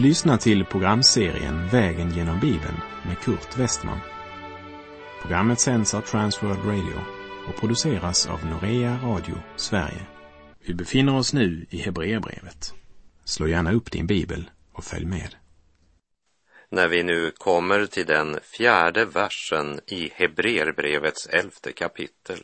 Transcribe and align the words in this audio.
Du 0.00 0.06
lyssnar 0.06 0.36
till 0.36 0.64
programserien 0.64 1.68
Vägen 1.68 2.10
genom 2.10 2.40
Bibeln 2.40 2.80
med 3.06 3.18
Kurt 3.18 3.58
Westman. 3.58 4.00
Programmet 5.22 5.60
sänds 5.60 5.94
av 5.94 6.00
Transworld 6.00 6.64
Radio 6.64 7.00
och 7.48 7.60
produceras 7.60 8.26
av 8.26 8.46
Norea 8.46 8.98
Radio 9.02 9.34
Sverige. 9.56 10.06
Vi 10.66 10.74
befinner 10.74 11.16
oss 11.16 11.32
nu 11.32 11.66
i 11.70 11.78
Hebreerbrevet. 11.78 12.74
Slå 13.24 13.48
gärna 13.48 13.72
upp 13.72 13.90
din 13.90 14.06
bibel 14.06 14.50
och 14.72 14.84
följ 14.84 15.06
med. 15.06 15.34
När 16.68 16.88
vi 16.88 17.02
nu 17.02 17.30
kommer 17.30 17.86
till 17.86 18.06
den 18.06 18.38
fjärde 18.42 19.04
versen 19.04 19.80
i 19.86 20.10
Hebreerbrevets 20.14 21.26
elfte 21.26 21.72
kapitel 21.72 22.42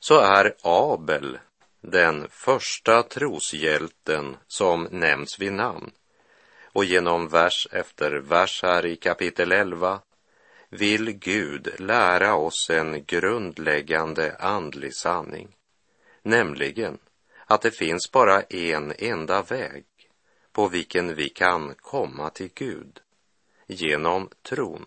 så 0.00 0.20
är 0.20 0.54
Abel 0.62 1.38
den 1.82 2.26
första 2.30 3.02
troshjälten 3.02 4.36
som 4.46 4.88
nämns 4.90 5.40
vid 5.40 5.52
namn. 5.52 5.90
Och 6.74 6.84
genom 6.84 7.28
vers 7.28 7.68
efter 7.70 8.12
vers 8.12 8.62
här 8.62 8.86
i 8.86 8.96
kapitel 8.96 9.52
11 9.52 10.00
vill 10.68 11.10
Gud 11.12 11.80
lära 11.80 12.34
oss 12.34 12.70
en 12.70 13.04
grundläggande 13.04 14.36
andlig 14.36 14.94
sanning, 14.94 15.56
nämligen 16.22 16.98
att 17.46 17.62
det 17.62 17.70
finns 17.70 18.12
bara 18.12 18.42
en 18.42 18.92
enda 18.98 19.42
väg 19.42 19.84
på 20.52 20.68
vilken 20.68 21.14
vi 21.14 21.28
kan 21.28 21.74
komma 21.74 22.30
till 22.30 22.50
Gud, 22.54 23.00
genom 23.66 24.28
tron. 24.42 24.86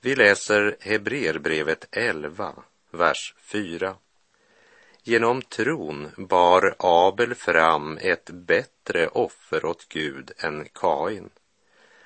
Vi 0.00 0.16
läser 0.16 0.76
Hebreerbrevet 0.80 1.88
11, 1.96 2.54
vers 2.90 3.34
4. 3.38 3.96
Genom 5.06 5.42
tron 5.42 6.10
bar 6.16 6.74
Abel 6.78 7.34
fram 7.34 7.98
ett 8.00 8.30
bättre 8.30 9.08
offer 9.08 9.64
åt 9.64 9.88
Gud 9.88 10.32
än 10.38 10.68
Kain. 10.72 11.30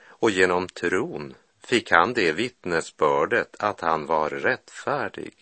Och 0.06 0.30
genom 0.30 0.68
tron 0.68 1.34
fick 1.60 1.90
han 1.90 2.12
det 2.14 2.32
vittnesbördet 2.32 3.56
att 3.58 3.80
han 3.80 4.06
var 4.06 4.30
rättfärdig 4.30 5.34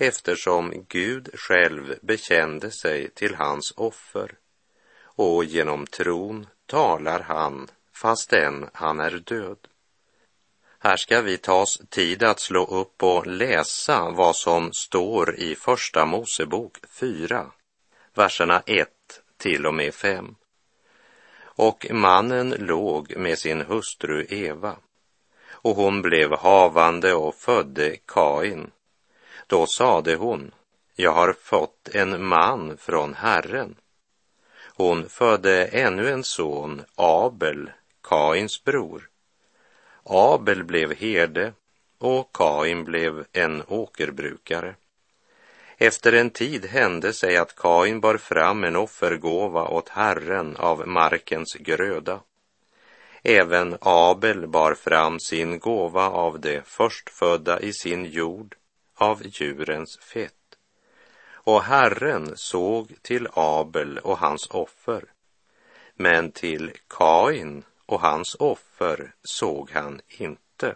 eftersom 0.00 0.84
Gud 0.88 1.28
själv 1.34 1.94
bekände 2.02 2.70
sig 2.70 3.10
till 3.10 3.34
hans 3.34 3.72
offer 3.76 4.34
och 5.02 5.44
genom 5.44 5.86
tron 5.86 6.46
talar 6.66 7.20
han 7.20 7.68
fastän 7.92 8.70
han 8.72 9.00
är 9.00 9.10
död. 9.10 9.58
Här 10.82 10.96
ska 10.96 11.20
vi 11.20 11.38
ta 11.38 11.54
oss 11.54 11.82
tid 11.88 12.22
att 12.22 12.40
slå 12.40 12.64
upp 12.64 13.02
och 13.02 13.26
läsa 13.26 14.10
vad 14.10 14.36
som 14.36 14.72
står 14.72 15.36
i 15.36 15.54
Första 15.54 16.06
Mosebok 16.06 16.76
4, 16.88 17.46
verserna 18.14 18.62
1 18.66 18.88
till 19.36 19.66
och 19.66 19.74
med 19.74 19.94
5. 19.94 20.34
Och 21.42 21.86
mannen 21.90 22.54
låg 22.58 23.16
med 23.16 23.38
sin 23.38 23.60
hustru 23.60 24.26
Eva, 24.28 24.76
och 25.50 25.76
hon 25.76 26.02
blev 26.02 26.32
havande 26.38 27.14
och 27.14 27.34
födde 27.34 27.96
Kain. 28.06 28.70
Då 29.46 29.66
sade 29.66 30.14
hon, 30.14 30.54
jag 30.94 31.12
har 31.12 31.32
fått 31.32 31.88
en 31.88 32.24
man 32.24 32.76
från 32.76 33.14
Herren. 33.14 33.76
Hon 34.76 35.08
födde 35.08 35.66
ännu 35.66 36.10
en 36.10 36.24
son, 36.24 36.84
Abel, 36.94 37.70
Kains 38.02 38.64
bror. 38.64 39.09
Abel 40.04 40.64
blev 40.64 40.94
herde 40.94 41.52
och 41.98 42.32
Kain 42.32 42.84
blev 42.84 43.24
en 43.32 43.62
åkerbrukare. 43.68 44.74
Efter 45.78 46.12
en 46.12 46.30
tid 46.30 46.66
hände 46.66 47.12
sig 47.12 47.36
att 47.36 47.56
Kain 47.56 48.00
bar 48.00 48.16
fram 48.16 48.64
en 48.64 48.76
offergåva 48.76 49.68
åt 49.68 49.88
Herren 49.88 50.56
av 50.56 50.88
markens 50.88 51.54
gröda. 51.54 52.20
Även 53.22 53.76
Abel 53.80 54.46
bar 54.46 54.74
fram 54.74 55.20
sin 55.20 55.58
gåva 55.58 56.08
av 56.08 56.40
det 56.40 56.66
förstfödda 56.66 57.60
i 57.60 57.72
sin 57.72 58.04
jord, 58.04 58.54
av 58.94 59.22
djurens 59.24 59.98
fett. 59.98 60.34
Och 61.32 61.62
Herren 61.62 62.32
såg 62.36 62.94
till 63.02 63.28
Abel 63.32 63.98
och 63.98 64.18
hans 64.18 64.46
offer, 64.50 65.04
men 65.94 66.32
till 66.32 66.72
Kain 66.88 67.64
och 67.90 68.00
hans 68.00 68.36
offer 68.38 69.12
såg 69.22 69.70
han 69.70 70.00
inte. 70.08 70.74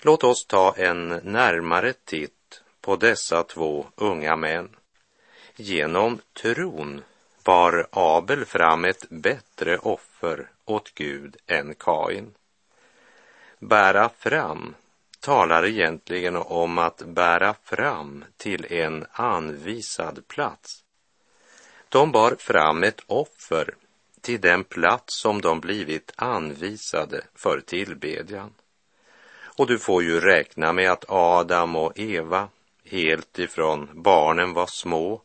Låt 0.00 0.24
oss 0.24 0.46
ta 0.46 0.74
en 0.76 1.08
närmare 1.08 1.92
titt 1.92 2.62
på 2.80 2.96
dessa 2.96 3.42
två 3.42 3.86
unga 3.94 4.36
män. 4.36 4.76
Genom 5.56 6.20
tron 6.32 7.02
bar 7.44 7.86
Abel 7.90 8.44
fram 8.44 8.84
ett 8.84 9.08
bättre 9.08 9.78
offer 9.78 10.50
åt 10.64 10.94
Gud 10.94 11.36
än 11.46 11.74
Kain. 11.74 12.34
Bära 13.58 14.08
fram 14.08 14.74
talar 15.20 15.66
egentligen 15.66 16.36
om 16.36 16.78
att 16.78 17.02
bära 17.06 17.54
fram 17.62 18.24
till 18.36 18.72
en 18.72 19.06
anvisad 19.12 20.28
plats. 20.28 20.84
De 21.88 22.12
bar 22.12 22.36
fram 22.38 22.82
ett 22.82 23.00
offer 23.06 23.74
till 24.22 24.40
den 24.40 24.64
plats 24.64 25.20
som 25.20 25.40
de 25.40 25.60
blivit 25.60 26.12
anvisade 26.16 27.24
för 27.34 27.60
tillbedjan. 27.60 28.54
Och 29.56 29.66
du 29.66 29.78
får 29.78 30.02
ju 30.02 30.20
räkna 30.20 30.72
med 30.72 30.90
att 30.90 31.04
Adam 31.08 31.76
och 31.76 31.98
Eva, 31.98 32.48
helt 32.84 33.38
ifrån 33.38 33.88
barnen 33.92 34.52
var 34.52 34.66
små, 34.66 35.22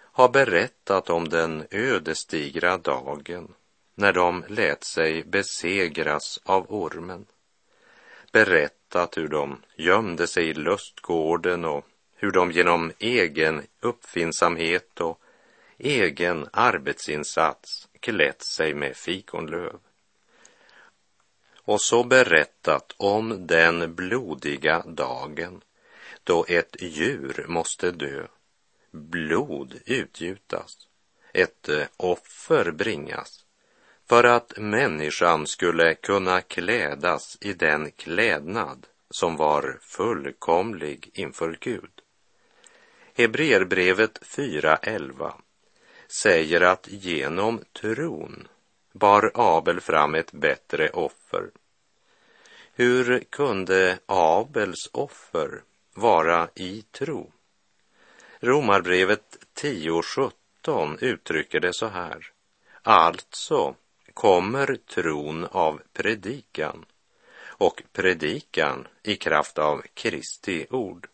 har 0.00 0.28
berättat 0.28 1.10
om 1.10 1.28
den 1.28 1.66
ödesdigra 1.70 2.78
dagen 2.78 3.54
när 3.94 4.12
de 4.12 4.44
lät 4.48 4.84
sig 4.84 5.24
besegras 5.24 6.40
av 6.44 6.66
ormen. 6.68 7.26
Berättat 8.32 9.16
hur 9.16 9.28
de 9.28 9.62
gömde 9.76 10.26
sig 10.26 10.48
i 10.48 10.54
lustgården 10.54 11.64
och 11.64 11.86
hur 12.14 12.30
de 12.30 12.52
genom 12.52 12.92
egen 12.98 13.62
uppfinnsamhet 13.80 15.00
och 15.00 15.20
egen 15.78 16.48
arbetsinsats 16.52 17.87
klätt 18.00 18.42
sig 18.42 18.74
med 18.74 18.96
fikonlöv. 18.96 19.78
Och 21.56 21.80
så 21.80 22.04
berättat 22.04 22.94
om 22.96 23.46
den 23.46 23.94
blodiga 23.94 24.82
dagen 24.82 25.62
då 26.24 26.44
ett 26.48 26.76
djur 26.82 27.44
måste 27.48 27.90
dö, 27.90 28.26
blod 28.90 29.80
utgjutas, 29.86 30.88
ett 31.32 31.68
eh, 31.68 31.86
offer 31.96 32.70
bringas 32.70 33.44
för 34.08 34.24
att 34.24 34.58
människan 34.58 35.46
skulle 35.46 35.94
kunna 35.94 36.40
klädas 36.40 37.38
i 37.40 37.52
den 37.52 37.90
klädnad 37.90 38.86
som 39.10 39.36
var 39.36 39.78
fullkomlig 39.82 41.10
inför 41.14 41.58
Gud. 41.60 41.90
Hebreerbrevet 43.14 44.18
4.11 44.22 45.32
säger 46.08 46.60
att 46.60 46.88
genom 46.88 47.64
tron 47.72 48.48
bar 48.92 49.30
Abel 49.34 49.80
fram 49.80 50.14
ett 50.14 50.32
bättre 50.32 50.88
offer. 50.88 51.50
Hur 52.74 53.24
kunde 53.30 53.98
Abels 54.06 54.90
offer 54.92 55.62
vara 55.94 56.48
i 56.54 56.82
tro? 56.82 57.32
Romarbrevet 58.40 59.38
10.17 59.54 61.04
uttrycker 61.04 61.60
det 61.60 61.74
så 61.74 61.86
här. 61.86 62.32
Alltså 62.82 63.74
kommer 64.14 64.76
tron 64.76 65.44
av 65.44 65.82
predikan 65.92 66.84
och 67.40 67.82
predikan 67.92 68.88
i 69.02 69.16
kraft 69.16 69.58
av 69.58 69.82
Kristi 69.94 70.66
ord. 70.70 71.08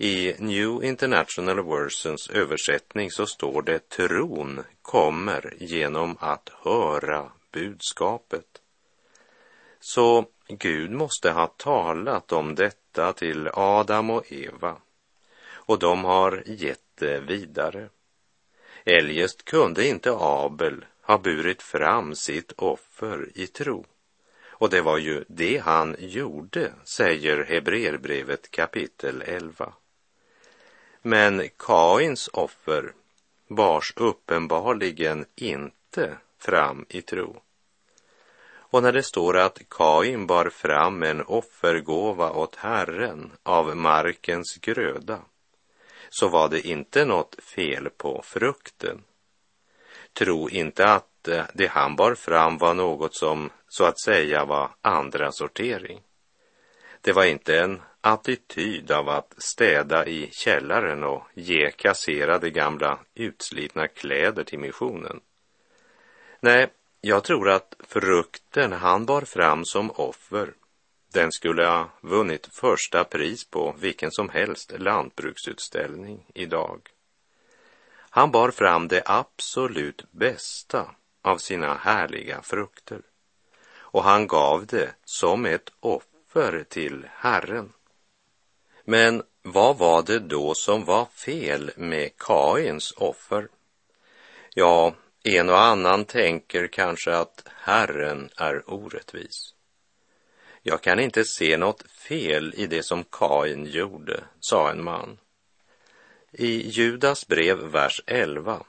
I 0.00 0.34
New 0.38 0.84
International 0.84 1.64
Versions 1.64 2.30
översättning 2.30 3.10
så 3.10 3.26
står 3.26 3.62
det 3.62 3.88
tron 3.88 4.64
kommer 4.82 5.54
genom 5.58 6.16
att 6.20 6.50
höra 6.62 7.32
budskapet. 7.52 8.62
Så 9.80 10.26
Gud 10.48 10.90
måste 10.90 11.30
ha 11.30 11.46
talat 11.46 12.32
om 12.32 12.54
detta 12.54 13.12
till 13.12 13.48
Adam 13.52 14.10
och 14.10 14.32
Eva 14.32 14.76
och 15.50 15.78
de 15.78 16.04
har 16.04 16.42
gett 16.46 16.96
det 16.98 17.20
vidare. 17.20 17.88
Eljest 18.84 19.44
kunde 19.44 19.86
inte 19.86 20.16
Abel 20.18 20.84
ha 21.02 21.18
burit 21.18 21.62
fram 21.62 22.14
sitt 22.14 22.52
offer 22.52 23.28
i 23.34 23.46
tro. 23.46 23.84
Och 24.48 24.70
det 24.70 24.80
var 24.80 24.98
ju 24.98 25.24
det 25.28 25.58
han 25.58 25.96
gjorde, 25.98 26.72
säger 26.84 27.44
Hebreerbrevet 27.44 28.50
kapitel 28.50 29.22
11. 29.26 29.72
Men 31.02 31.48
Kains 31.58 32.30
offer 32.32 32.92
bars 33.48 33.92
uppenbarligen 33.96 35.26
inte 35.34 36.16
fram 36.38 36.86
i 36.88 37.02
tro. 37.02 37.42
Och 38.70 38.82
när 38.82 38.92
det 38.92 39.02
står 39.02 39.36
att 39.36 39.58
Kain 39.68 40.26
bar 40.26 40.48
fram 40.48 41.02
en 41.02 41.22
offergåva 41.22 42.30
åt 42.30 42.56
Herren 42.56 43.32
av 43.42 43.76
markens 43.76 44.58
gröda, 44.60 45.18
så 46.10 46.28
var 46.28 46.48
det 46.48 46.68
inte 46.68 47.04
något 47.04 47.42
fel 47.42 47.90
på 47.90 48.22
frukten. 48.24 49.02
Tro 50.12 50.50
inte 50.50 50.84
att 50.84 51.28
eh, 51.28 51.44
det 51.54 51.66
han 51.66 51.96
bar 51.96 52.14
fram 52.14 52.58
var 52.58 52.74
något 52.74 53.14
som 53.14 53.50
så 53.68 53.84
att 53.84 54.00
säga 54.00 54.44
var 54.44 54.70
andra 54.82 55.32
sortering. 55.32 56.00
Det 57.00 57.12
var 57.12 57.24
inte 57.24 57.60
en 57.60 57.82
attityd 58.12 58.90
av 58.90 59.08
att 59.08 59.34
städa 59.38 60.06
i 60.06 60.28
källaren 60.32 61.04
och 61.04 61.22
ge 61.34 61.70
kasserade 61.70 62.50
gamla 62.50 62.98
utslitna 63.14 63.88
kläder 63.88 64.44
till 64.44 64.58
missionen. 64.58 65.20
Nej, 66.40 66.68
jag 67.00 67.24
tror 67.24 67.50
att 67.50 67.74
frukten 67.88 68.72
han 68.72 69.06
bar 69.06 69.22
fram 69.22 69.64
som 69.64 69.90
offer, 69.90 70.52
den 71.12 71.32
skulle 71.32 71.66
ha 71.66 71.90
vunnit 72.00 72.48
första 72.52 73.04
pris 73.04 73.44
på 73.44 73.74
vilken 73.78 74.10
som 74.10 74.28
helst 74.28 74.72
lantbruksutställning 74.78 76.26
idag. 76.34 76.80
Han 78.10 78.30
bar 78.30 78.50
fram 78.50 78.88
det 78.88 79.02
absolut 79.06 80.04
bästa 80.10 80.90
av 81.22 81.38
sina 81.38 81.74
härliga 81.74 82.42
frukter 82.42 83.00
och 83.90 84.04
han 84.04 84.26
gav 84.26 84.66
det 84.66 84.94
som 85.04 85.46
ett 85.46 85.72
offer 85.80 86.64
till 86.68 87.06
Herren. 87.12 87.72
Men 88.90 89.22
vad 89.42 89.78
var 89.78 90.02
det 90.02 90.18
då 90.18 90.54
som 90.54 90.84
var 90.84 91.04
fel 91.04 91.70
med 91.76 92.10
Kains 92.16 92.92
offer? 92.96 93.48
Ja, 94.54 94.94
en 95.24 95.48
och 95.48 95.60
annan 95.60 96.04
tänker 96.04 96.66
kanske 96.66 97.16
att 97.16 97.48
Herren 97.54 98.30
är 98.36 98.70
orättvis. 98.70 99.54
Jag 100.62 100.82
kan 100.82 101.00
inte 101.00 101.24
se 101.24 101.56
något 101.56 101.90
fel 101.90 102.54
i 102.56 102.66
det 102.66 102.82
som 102.82 103.04
Kain 103.04 103.66
gjorde, 103.66 104.24
sa 104.40 104.70
en 104.70 104.84
man. 104.84 105.18
I 106.32 106.68
Judas 106.68 107.26
brev, 107.26 107.58
vers 107.58 108.02
11, 108.06 108.64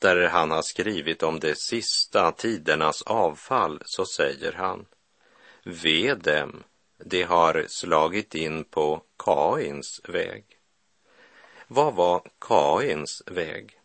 där 0.00 0.28
han 0.28 0.50
har 0.50 0.62
skrivit 0.62 1.22
om 1.22 1.40
de 1.40 1.54
sista 1.54 2.32
tidernas 2.32 3.02
avfall, 3.02 3.82
så 3.84 4.06
säger 4.06 4.52
han 4.52 4.86
Ve 5.64 6.14
dem, 6.14 6.64
de 7.04 7.22
har 7.22 7.64
slagit 7.68 8.34
in 8.34 8.64
på 8.64 9.02
Kains 9.18 10.00
väg. 10.04 10.44
Vad 11.66 11.94
var 11.94 12.22
Kains 12.40 13.22
väg? 13.26 13.80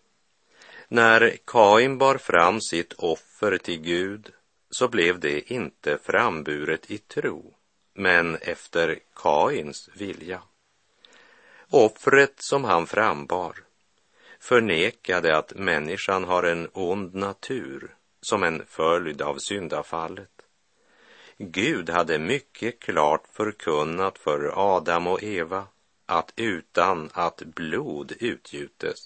När 0.88 1.38
Kain 1.46 1.98
bar 1.98 2.18
fram 2.18 2.62
sitt 2.62 2.94
offer 2.94 3.58
till 3.58 3.82
Gud 3.82 4.34
så 4.70 4.88
blev 4.88 5.20
det 5.20 5.52
inte 5.52 5.98
framburet 6.04 6.92
i 6.92 6.98
tro, 6.98 7.54
men 7.94 8.36
efter 8.36 9.00
Kains 9.16 9.90
vilja. 9.94 10.42
Offret 11.70 12.34
som 12.38 12.64
han 12.64 12.88
frambar 12.88 13.56
förnekade 14.40 15.38
att 15.38 15.54
människan 15.56 16.24
har 16.24 16.44
en 16.44 16.70
ond 16.74 17.16
natur 17.16 17.96
som 18.22 18.44
en 18.44 18.66
följd 18.66 19.22
av 19.22 19.38
syndafallet. 19.38 20.43
Gud 21.52 21.90
hade 21.90 22.20
mycket 22.20 22.80
klart 22.80 23.24
förkunnat 23.32 24.18
för 24.18 24.52
Adam 24.76 25.08
och 25.08 25.24
Eva 25.24 25.68
att 26.06 26.34
utan 26.36 27.10
att 27.14 27.42
blod 27.46 28.14
utgjutes 28.20 29.00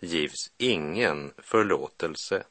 givs 0.00 0.52
ingen 0.56 1.32
förlåtelse. 1.38 2.44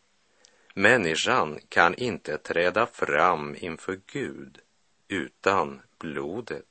Människan 0.73 1.59
kan 1.69 1.95
inte 1.95 2.37
träda 2.37 2.85
fram 2.85 3.55
inför 3.59 3.99
Gud 4.05 4.59
utan 5.07 5.81
blodet. 5.99 6.65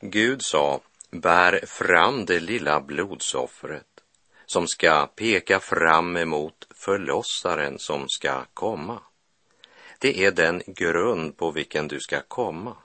Gud 0.00 0.42
sa, 0.42 0.80
bär 1.10 1.66
fram 1.66 2.24
det 2.24 2.40
lilla 2.40 2.80
blodsoffret 2.80 4.00
som 4.46 4.66
ska 4.66 5.06
peka 5.06 5.60
fram 5.60 6.16
emot 6.16 6.66
förlossaren 6.70 7.78
som 7.78 8.08
ska 8.08 8.44
komma. 8.54 9.02
Det 10.02 10.24
är 10.24 10.30
den 10.30 10.62
grund 10.66 11.36
på 11.36 11.50
vilken 11.50 11.88
du 11.88 12.00
ska 12.00 12.20
komma. 12.20 12.76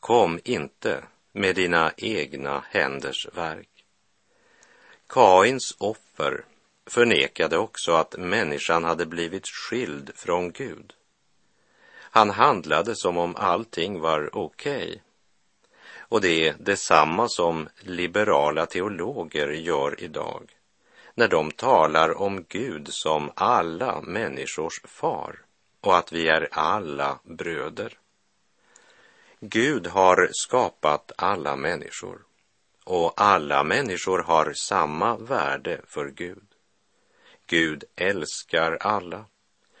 Kom 0.00 0.40
inte 0.44 1.04
med 1.32 1.54
dina 1.54 1.92
egna 1.96 2.64
händers 2.70 3.28
verk. 3.34 3.84
Kains 5.06 5.76
offer 5.78 6.44
förnekade 6.86 7.58
också 7.58 7.92
att 7.92 8.16
människan 8.18 8.84
hade 8.84 9.06
blivit 9.06 9.46
skild 9.46 10.10
från 10.14 10.52
Gud. 10.52 10.92
Han 11.94 12.30
handlade 12.30 12.94
som 12.96 13.18
om 13.18 13.36
allting 13.36 14.00
var 14.00 14.36
okej. 14.36 14.82
Okay. 14.82 14.98
Och 15.98 16.20
det 16.20 16.48
är 16.48 16.54
detsamma 16.58 17.28
som 17.28 17.68
liberala 17.80 18.66
teologer 18.66 19.48
gör 19.48 20.00
idag 20.00 20.56
när 21.14 21.28
de 21.28 21.50
talar 21.50 22.22
om 22.22 22.44
Gud 22.48 22.88
som 22.90 23.30
alla 23.34 24.00
människors 24.00 24.80
far 24.84 25.38
och 25.82 25.96
att 25.98 26.12
vi 26.12 26.28
är 26.28 26.48
alla 26.52 27.18
bröder. 27.22 27.98
Gud 29.40 29.86
har 29.86 30.28
skapat 30.32 31.12
alla 31.16 31.56
människor 31.56 32.22
och 32.84 33.12
alla 33.16 33.64
människor 33.64 34.18
har 34.18 34.52
samma 34.52 35.16
värde 35.16 35.80
för 35.86 36.08
Gud. 36.08 36.46
Gud 37.46 37.84
älskar 37.96 38.78
alla 38.80 39.24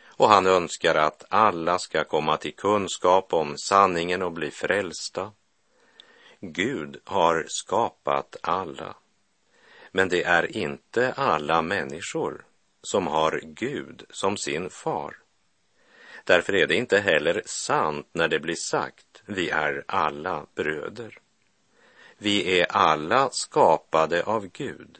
och 0.06 0.28
han 0.28 0.46
önskar 0.46 0.94
att 0.94 1.24
alla 1.28 1.78
ska 1.78 2.04
komma 2.04 2.36
till 2.36 2.54
kunskap 2.54 3.32
om 3.32 3.58
sanningen 3.58 4.22
och 4.22 4.32
bli 4.32 4.50
frälsta. 4.50 5.32
Gud 6.40 7.00
har 7.04 7.46
skapat 7.48 8.36
alla, 8.40 8.94
men 9.90 10.08
det 10.08 10.22
är 10.22 10.56
inte 10.56 11.12
alla 11.12 11.62
människor 11.62 12.44
som 12.82 13.06
har 13.06 13.40
Gud 13.44 14.04
som 14.10 14.36
sin 14.36 14.70
far. 14.70 15.21
Därför 16.24 16.54
är 16.54 16.66
det 16.66 16.74
inte 16.74 16.98
heller 16.98 17.42
sant 17.46 18.08
när 18.12 18.28
det 18.28 18.40
blir 18.40 18.54
sagt, 18.54 19.22
vi 19.26 19.50
är 19.50 19.84
alla 19.86 20.46
bröder. 20.54 21.18
Vi 22.18 22.60
är 22.60 22.66
alla 22.70 23.30
skapade 23.30 24.22
av 24.22 24.46
Gud, 24.46 24.98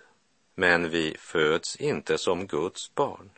men 0.54 0.90
vi 0.90 1.16
föds 1.18 1.76
inte 1.76 2.18
som 2.18 2.46
Guds 2.46 2.94
barn. 2.94 3.30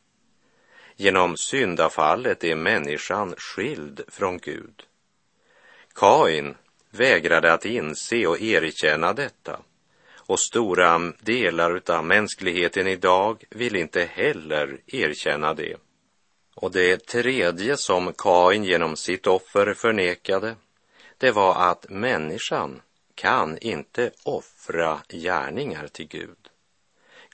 Genom 0.97 1.37
syndafallet 1.37 2.45
är 2.45 2.55
människan 2.55 3.35
skild 3.37 4.01
från 4.09 4.39
Gud. 4.39 4.83
Kain 5.95 6.55
vägrade 6.91 7.53
att 7.53 7.65
inse 7.65 8.27
och 8.27 8.41
erkänna 8.41 9.13
detta 9.13 9.61
och 10.27 10.41
stora 10.41 11.13
delar 11.21 11.83
av 11.87 12.05
mänskligheten 12.05 12.87
idag 12.87 13.45
vill 13.51 13.77
inte 13.77 14.05
heller 14.05 14.79
erkänna 14.87 15.55
det. 15.55 15.77
Och 16.55 16.71
det 16.71 17.07
tredje 17.07 17.77
som 17.77 18.13
Kain 18.13 18.65
genom 18.65 18.97
sitt 18.97 19.27
offer 19.27 19.75
förnekade, 19.75 20.57
det 21.19 21.31
var 21.31 21.71
att 21.71 21.91
människan 21.91 22.83
kan 23.15 23.59
inte 23.59 24.11
offra 24.23 25.01
gärningar 25.09 25.87
till 25.87 26.09
Gud. 26.09 26.49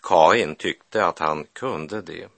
Kain 0.03 0.55
tyckte 0.55 1.05
att 1.05 1.19
han 1.19 1.47
kunde 1.53 2.03
det. 2.03 2.29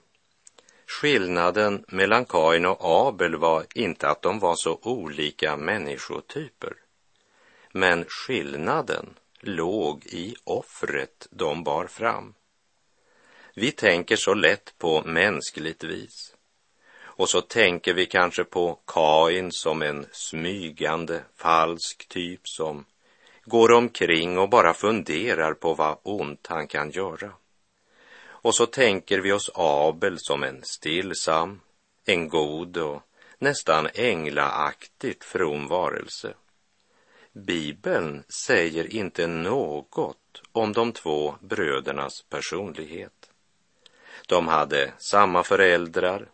Skillnaden 0.87 1.85
mellan 1.87 2.25
Kain 2.25 2.65
och 2.65 3.07
Abel 3.07 3.35
var 3.35 3.65
inte 3.75 4.09
att 4.09 4.21
de 4.21 4.39
var 4.39 4.55
så 4.55 4.79
olika 4.81 5.57
människotyper. 5.57 6.73
Men 7.71 8.05
skillnaden 8.07 9.13
låg 9.39 10.05
i 10.05 10.35
offret 10.43 11.27
de 11.31 11.63
bar 11.63 11.87
fram. 11.87 12.33
Vi 13.55 13.71
tänker 13.71 14.15
så 14.15 14.33
lätt 14.33 14.77
på 14.77 15.01
mänskligt 15.05 15.83
vis. 15.83 16.32
Och 17.15 17.29
så 17.29 17.41
tänker 17.41 17.93
vi 17.93 18.05
kanske 18.05 18.43
på 18.43 18.79
Kain 18.87 19.51
som 19.51 19.81
en 19.81 20.05
smygande, 20.11 21.23
falsk 21.35 22.07
typ 22.09 22.47
som 22.47 22.85
går 23.45 23.71
omkring 23.71 24.37
och 24.37 24.49
bara 24.49 24.73
funderar 24.73 25.53
på 25.53 25.73
vad 25.73 25.97
ont 26.03 26.47
han 26.47 26.67
kan 26.67 26.91
göra. 26.91 27.31
Och 28.25 28.55
så 28.55 28.65
tänker 28.65 29.19
vi 29.19 29.31
oss 29.31 29.51
Abel 29.53 30.19
som 30.19 30.43
en 30.43 30.63
stillsam, 30.63 31.61
en 32.05 32.29
god 32.29 32.77
och 32.77 33.01
nästan 33.39 33.87
änglaaktigt 33.93 35.23
from 35.23 35.67
varelse. 35.67 36.33
Bibeln 37.33 38.23
säger 38.45 38.95
inte 38.95 39.27
något 39.27 40.41
om 40.51 40.73
de 40.73 40.91
två 40.91 41.35
brödernas 41.41 42.23
personlighet. 42.29 43.29
De 44.27 44.47
hade 44.47 44.93
samma 44.97 45.43
föräldrar, 45.43 46.27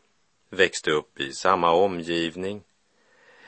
växte 0.49 0.91
upp 0.91 1.19
i 1.19 1.33
samma 1.33 1.71
omgivning, 1.71 2.63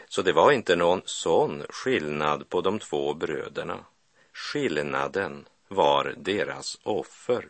så 0.07 0.21
det 0.21 0.33
var 0.33 0.51
inte 0.51 0.75
någon 0.75 1.01
sån 1.05 1.63
skillnad 1.69 2.49
på 2.49 2.61
de 2.61 2.79
två 2.79 3.13
bröderna. 3.13 3.85
Skillnaden 4.33 5.45
var 5.67 6.15
deras 6.17 6.77
offer. 6.83 7.49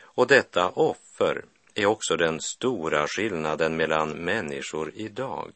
Och 0.00 0.26
detta 0.26 0.68
offer 0.68 1.44
är 1.74 1.86
också 1.86 2.16
den 2.16 2.40
stora 2.40 3.06
skillnaden 3.06 3.76
mellan 3.76 4.10
människor 4.10 4.92
idag. 4.94 5.52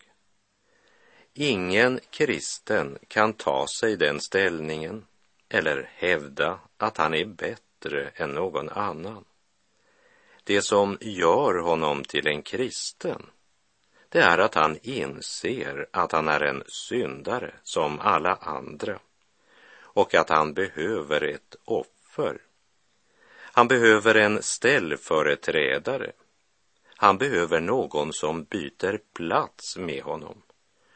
Ingen 1.35 2.01
kristen 2.11 2.99
kan 3.09 3.33
ta 3.33 3.67
sig 3.67 3.97
den 3.97 4.21
ställningen 4.21 5.07
eller 5.49 5.91
hävda 5.95 6.61
att 6.77 6.97
han 6.97 7.15
är 7.15 7.25
bättre 7.25 8.11
än 8.15 8.31
någon 8.31 8.69
annan 8.69 9.25
det 10.45 10.63
som 10.63 10.99
gör 11.01 11.55
honom 11.55 12.05
till 12.05 12.27
en 12.27 12.43
kristen, 12.43 13.27
det 14.09 14.21
är 14.21 14.39
att 14.39 14.55
han 14.55 14.79
inser 14.83 15.87
att 15.91 16.13
han 16.13 16.29
är 16.29 16.41
en 16.41 16.63
syndare 16.67 17.55
som 17.63 18.01
alla 18.01 18.35
andra 18.35 18.99
och 19.81 20.15
att 20.15 20.29
han 20.29 20.55
behöver 20.55 21.25
ett 21.25 21.57
offer. 21.65 22.39
Han 23.37 23.69
behöver 23.69 24.15
en 24.15 24.43
ställföreträdare. 24.43 26.13
Han 26.97 27.19
behöver 27.19 27.61
någon 27.61 28.13
som 28.13 28.45
byter 28.45 28.99
plats 29.13 29.77
med 29.77 30.03
honom 30.03 30.43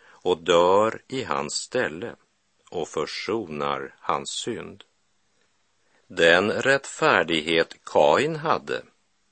och 0.07 0.39
dör 0.43 1.03
i 1.09 1.25
hans 1.25 1.55
ställe 1.55 2.17
och 2.71 2.89
försonar 2.89 3.95
hans 3.99 4.31
synd. 4.31 4.85
Den 6.07 6.51
rättfärdighet 6.51 7.85
Kain 7.85 8.37
hade 8.37 8.83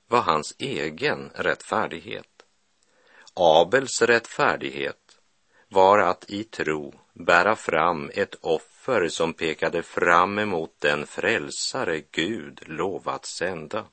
var 0.08 0.20
hans 0.20 0.54
egen 0.58 1.30
rättfärdighet. 1.34 2.42
Abels 3.34 4.02
rättfärdighet 4.02 5.18
var 5.68 5.98
att 5.98 6.30
i 6.30 6.44
tro 6.44 6.94
bära 7.12 7.56
fram 7.56 8.10
ett 8.14 8.34
offer 8.40 9.08
som 9.08 9.32
pekade 9.32 9.82
fram 9.82 10.38
emot 10.38 10.74
den 10.78 11.06
frälsare 11.06 12.00
Gud 12.10 12.60
lovat 12.66 13.26
sända. 13.26 13.86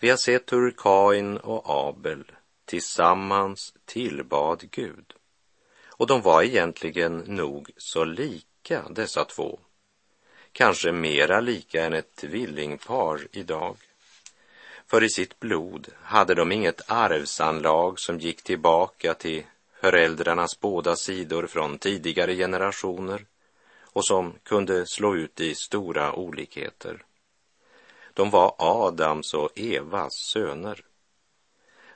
Vi 0.00 0.10
har 0.10 0.16
sett 0.16 0.52
hur 0.52 0.70
Kain 0.70 1.36
och 1.36 1.88
Abel 1.88 2.32
tillsammans 2.64 3.74
tillbad 3.84 4.70
Gud. 4.70 5.12
Och 5.86 6.06
de 6.06 6.22
var 6.22 6.42
egentligen 6.42 7.18
nog 7.18 7.70
så 7.76 8.04
lika 8.04 8.88
dessa 8.90 9.24
två. 9.24 9.60
Kanske 10.52 10.92
mera 10.92 11.40
lika 11.40 11.84
än 11.84 11.92
ett 11.92 12.16
tvillingpar 12.16 13.28
idag. 13.32 13.76
För 14.90 15.04
i 15.04 15.10
sitt 15.10 15.40
blod 15.40 15.88
hade 16.02 16.34
de 16.34 16.52
inget 16.52 16.90
arvsanlag 16.90 18.00
som 18.00 18.18
gick 18.18 18.42
tillbaka 18.42 19.14
till 19.14 19.44
föräldrarnas 19.80 20.60
båda 20.60 20.96
sidor 20.96 21.46
från 21.46 21.78
tidigare 21.78 22.34
generationer 22.34 23.26
och 23.82 24.04
som 24.04 24.34
kunde 24.42 24.86
slå 24.86 25.16
ut 25.16 25.40
i 25.40 25.54
stora 25.54 26.12
olikheter. 26.12 27.04
De 28.14 28.30
var 28.30 28.54
Adams 28.58 29.34
och 29.34 29.58
Evas 29.58 30.12
söner. 30.32 30.84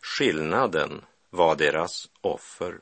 Skillnaden 0.01 1.05
var 1.31 1.57
deras 1.57 2.11
offer. 2.21 2.81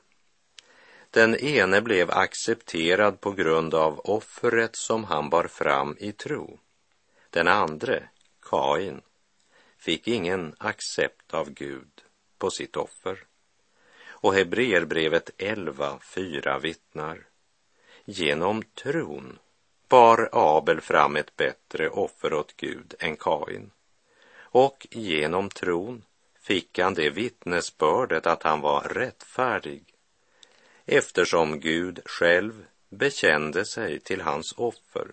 Den 1.10 1.36
ene 1.36 1.80
blev 1.80 2.10
accepterad 2.10 3.20
på 3.20 3.30
grund 3.30 3.74
av 3.74 4.00
offret 4.04 4.76
som 4.76 5.04
han 5.04 5.30
bar 5.30 5.44
fram 5.44 5.96
i 6.00 6.12
tro. 6.12 6.58
Den 7.30 7.48
andre, 7.48 8.08
Kain, 8.42 9.00
fick 9.82 10.08
ingen 10.08 10.54
accept 10.58 11.34
av 11.34 11.50
Gud 11.50 12.02
på 12.38 12.50
sitt 12.50 12.76
offer. 12.76 13.18
Och 14.06 14.34
Hebreerbrevet 14.34 15.30
11.4 15.38 16.60
vittnar. 16.60 17.26
Genom 18.04 18.62
tron 18.62 19.38
bar 19.88 20.28
Abel 20.32 20.80
fram 20.80 21.16
ett 21.16 21.36
bättre 21.36 21.88
offer 21.88 22.34
åt 22.34 22.56
Gud 22.56 22.94
än 22.98 23.16
Kain. 23.16 23.70
Och 24.34 24.86
genom 24.90 25.50
tron 25.50 26.04
fick 26.40 26.78
han 26.78 26.94
det 26.94 27.10
vittnesbördet 27.10 28.26
att 28.26 28.42
han 28.42 28.60
var 28.60 28.80
rättfärdig 28.80 29.92
eftersom 30.86 31.60
Gud 31.60 32.00
själv 32.04 32.64
bekände 32.88 33.64
sig 33.64 34.00
till 34.00 34.20
hans 34.20 34.52
offer 34.56 35.12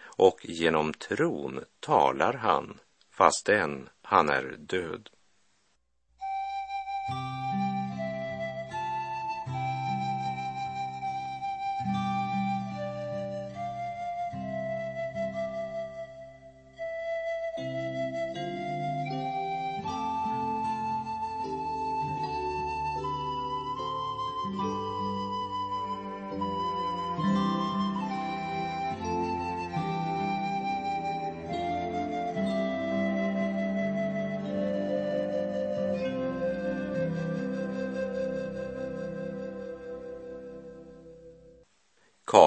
och 0.00 0.38
genom 0.42 0.94
tron 0.94 1.64
talar 1.80 2.32
han 2.32 2.78
fastän 3.12 3.88
han 4.02 4.28
är 4.28 4.56
död. 4.58 5.08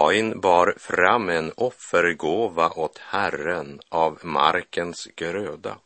Kain 0.05 0.39
bar 0.39 0.73
fram 0.77 1.29
en 1.29 1.51
offergåva 1.57 2.69
åt 2.69 2.97
Herren 2.97 3.81
av 3.89 4.19
markens 4.21 5.07
gröda. 5.15 5.77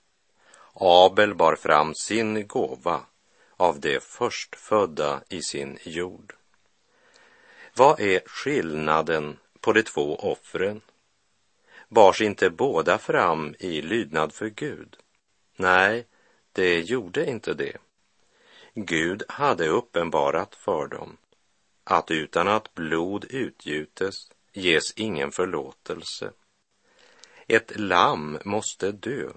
Abel 0.73 1.35
bar 1.35 1.55
fram 1.55 1.93
sin 1.95 2.47
gåva 2.47 3.01
av 3.57 3.79
det 3.79 4.03
förstfödda 4.03 5.21
i 5.29 5.41
sin 5.41 5.77
jord. 5.83 6.33
Vad 7.75 7.99
är 7.99 8.21
skillnaden 8.25 9.37
på 9.61 9.73
de 9.73 9.83
två 9.83 10.15
offren? 10.15 10.81
Bars 11.87 12.21
inte 12.21 12.49
båda 12.49 12.97
fram 12.97 13.55
i 13.59 13.81
lydnad 13.81 14.33
för 14.33 14.49
Gud? 14.49 14.97
Nej, 15.55 16.05
det 16.51 16.79
gjorde 16.81 17.25
inte 17.25 17.53
det. 17.53 17.77
Gud 18.73 19.23
hade 19.27 19.67
uppenbarat 19.67 20.55
för 20.55 20.87
dem 20.87 21.17
att 21.91 22.11
utan 22.11 22.47
att 22.47 22.75
blod 22.75 23.25
utgjutes 23.29 24.15
ges 24.53 24.93
ingen 24.95 25.31
förlåtelse. 25.31 26.31
Ett 27.47 27.79
lamm 27.79 28.39
måste 28.45 28.91
dö 28.91 29.29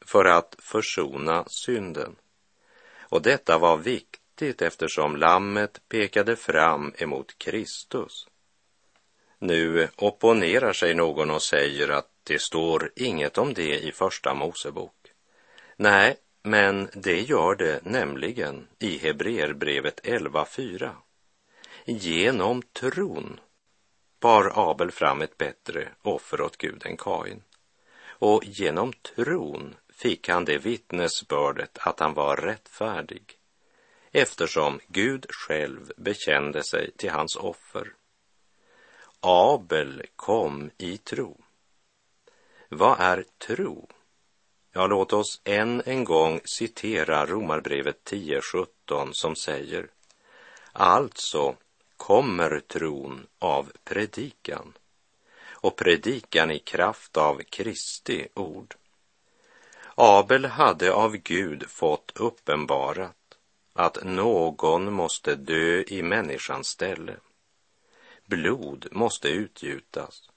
för 0.00 0.24
att 0.24 0.56
försona 0.58 1.44
synden. 1.48 2.16
Och 2.98 3.22
detta 3.22 3.58
var 3.58 3.76
viktigt 3.76 4.62
eftersom 4.62 5.16
lammet 5.16 5.80
pekade 5.88 6.36
fram 6.36 6.92
emot 6.98 7.38
Kristus. 7.38 8.28
Nu 9.38 9.88
opponerar 9.96 10.72
sig 10.72 10.94
någon 10.94 11.30
och 11.30 11.42
säger 11.42 11.88
att 11.88 12.08
det 12.22 12.40
står 12.40 12.92
inget 12.96 13.38
om 13.38 13.54
det 13.54 13.78
i 13.78 13.92
Första 13.92 14.34
Mosebok. 14.34 15.12
Nej, 15.76 16.16
men 16.42 16.88
det 16.92 17.20
gör 17.20 17.54
det 17.54 17.80
nämligen 17.84 18.68
i 18.78 18.98
Hebreerbrevet 18.98 20.00
11.4 20.04 20.90
genom 21.86 22.62
tron 22.62 23.40
bar 24.20 24.52
Abel 24.54 24.90
fram 24.90 25.22
ett 25.22 25.38
bättre 25.38 25.88
offer 26.02 26.40
åt 26.40 26.56
Gud 26.56 26.86
än 26.86 26.96
Kain. 26.96 27.42
Och 28.18 28.44
genom 28.44 28.92
tron 28.92 29.76
fick 29.88 30.28
han 30.28 30.44
det 30.44 30.58
vittnesbördet 30.58 31.78
att 31.80 32.00
han 32.00 32.14
var 32.14 32.36
rättfärdig 32.36 33.38
eftersom 34.12 34.80
Gud 34.88 35.26
själv 35.30 35.92
bekände 35.96 36.62
sig 36.62 36.90
till 36.90 37.10
hans 37.10 37.36
offer. 37.36 37.92
Abel 39.20 40.02
kom 40.16 40.70
i 40.78 40.98
tro. 40.98 41.40
Vad 42.68 43.00
är 43.00 43.24
tro? 43.46 43.88
Ja, 44.72 44.86
låt 44.86 45.12
oss 45.12 45.40
än 45.44 45.82
en 45.86 46.04
gång 46.04 46.40
citera 46.44 47.26
Romarbrevet 47.26 48.10
10.17 48.10 49.10
som 49.12 49.36
säger 49.36 49.88
Alltså, 50.72 51.56
kommer 51.96 52.60
tron 52.60 53.26
av 53.38 53.72
predikan 53.84 54.72
och 55.48 55.76
predikan 55.76 56.50
i 56.50 56.58
kraft 56.58 57.16
av 57.16 57.42
Kristi 57.42 58.28
ord. 58.34 58.74
Abel 59.94 60.44
hade 60.44 60.92
av 60.92 61.16
Gud 61.16 61.70
fått 61.70 62.12
uppenbarat 62.14 63.16
att 63.72 64.04
någon 64.04 64.92
måste 64.92 65.34
dö 65.34 65.82
i 65.86 66.02
människans 66.02 66.68
ställe. 66.68 67.16
Blod 68.26 68.88
måste 68.90 69.28
utgjutas 69.28 70.30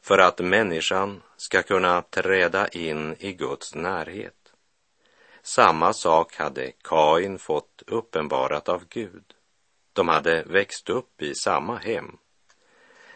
för 0.00 0.18
att 0.18 0.38
människan 0.38 1.22
ska 1.36 1.62
kunna 1.62 2.02
träda 2.02 2.68
in 2.68 3.16
i 3.18 3.32
Guds 3.32 3.74
närhet. 3.74 4.52
Samma 5.42 5.92
sak 5.92 6.36
hade 6.36 6.72
Kain 6.82 7.38
fått 7.38 7.82
uppenbarat 7.86 8.68
av 8.68 8.84
Gud. 8.88 9.35
De 9.96 10.08
hade 10.08 10.42
växt 10.42 10.90
upp 10.90 11.22
i 11.22 11.34
samma 11.34 11.76
hem. 11.76 12.16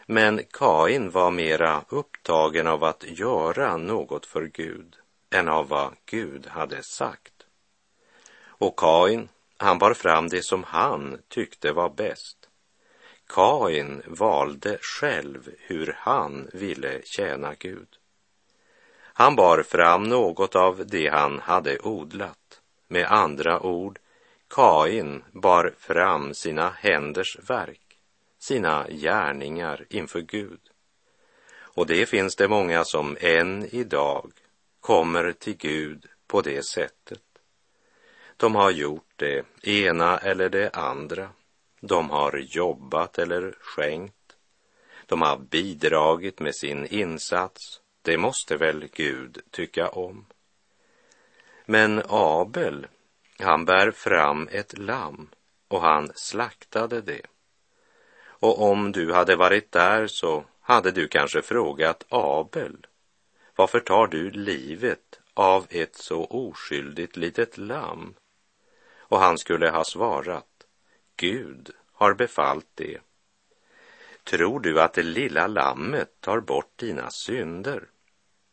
Men 0.07 0.41
Kain 0.51 1.11
var 1.11 1.31
mera 1.31 1.85
upptagen 1.89 2.67
av 2.67 2.85
att 2.85 3.05
göra 3.07 3.77
något 3.77 4.27
för 4.27 4.47
Gud 4.47 4.97
än 5.31 5.49
av 5.49 5.69
vad 5.69 5.95
Gud 6.07 6.47
hade 6.47 6.83
sagt. 6.83 7.33
Och 8.43 8.79
Kain, 8.79 9.29
han 9.57 9.79
bar 9.79 9.95
fram 9.95 10.29
det 10.29 10.43
som 10.43 10.65
han 10.65 11.19
tyckte 11.29 11.73
var 11.73 11.91
bäst. 11.91 12.49
Kain 13.27 14.03
valde 14.07 14.79
själv 14.81 15.51
hur 15.59 15.95
han 15.99 16.51
ville 16.53 17.03
tjäna 17.05 17.55
Gud. 17.59 17.89
Han 19.03 19.37
bar 19.37 19.63
fram 19.63 20.03
något 20.03 20.57
av 20.57 20.87
det 20.87 21.09
han 21.09 21.41
hade 21.41 21.79
odlat. 21.79 22.61
Med 22.89 23.07
andra 23.07 23.61
ord, 23.61 23.99
Kain 24.51 25.25
bar 25.33 25.75
fram 25.79 26.35
sina 26.35 26.71
händers 26.71 27.39
verk, 27.51 27.99
sina 28.39 28.87
gärningar 28.89 29.87
inför 29.91 30.21
Gud. 30.21 30.61
Och 31.53 31.87
det 31.87 32.07
finns 32.07 32.37
det 32.37 32.49
många 32.49 32.85
som 32.85 33.17
än 33.21 33.75
idag 33.75 34.33
kommer 34.81 35.33
till 35.33 35.57
Gud 35.57 36.07
på 36.27 36.41
det 36.41 36.67
sättet. 36.67 37.23
De 38.37 38.55
har 38.55 38.71
gjort 38.71 39.13
det 39.17 39.45
ena 39.63 40.19
eller 40.19 40.49
det 40.49 40.71
andra. 40.71 41.31
De 41.81 42.11
har 42.11 42.37
jobbat 42.37 43.19
eller 43.19 43.55
skänkt. 43.61 44.37
De 45.07 45.23
har 45.23 45.39
bidragit 45.39 46.41
med 46.41 46.55
sin 46.55 46.87
insats. 46.87 47.81
Det 48.03 48.19
måste 48.19 48.57
väl 48.57 48.89
Gud 48.93 49.39
tycka 49.51 49.89
om. 49.89 50.27
Men 51.67 52.03
Abel, 52.09 52.87
han 53.43 53.65
bär 53.65 53.91
fram 53.91 54.49
ett 54.53 54.79
lamm 54.79 55.29
och 55.69 55.81
han 55.81 56.11
slaktade 56.15 57.01
det. 57.01 57.27
Och 58.23 58.63
om 58.71 58.93
du 58.93 59.13
hade 59.13 59.37
varit 59.37 59.73
där 59.73 60.07
så 60.07 60.45
hade 60.61 60.91
du 60.91 61.09
kanske 61.09 61.43
frågat 61.43 62.05
Abel, 62.09 62.87
varför 63.57 63.81
tar 63.81 64.07
du 64.07 64.31
livet 64.31 65.21
av 65.35 65.67
ett 65.71 65.97
så 65.97 66.25
oskyldigt 66.25 67.17
litet 67.17 67.59
lamm? 67.59 68.15
Och 68.99 69.19
han 69.19 69.39
skulle 69.39 69.71
ha 69.71 69.85
svarat, 69.85 70.67
Gud 71.17 71.71
har 71.93 72.15
befallt 72.15 72.69
det. 72.75 72.99
Tror 74.25 74.61
du 74.61 74.81
att 74.81 74.93
det 74.93 75.03
lilla 75.03 75.47
lammet 75.47 76.21
tar 76.21 76.41
bort 76.41 76.73
dina 76.77 77.11
synder? 77.11 77.89